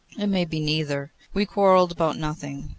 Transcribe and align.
'It 0.17 0.25
may 0.25 0.45
be 0.45 0.59
neither. 0.59 1.13
We 1.31 1.45
quarrelled 1.45 1.91
about 1.91 2.17
nothing. 2.17 2.69